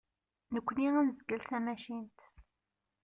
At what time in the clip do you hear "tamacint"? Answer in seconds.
1.43-2.19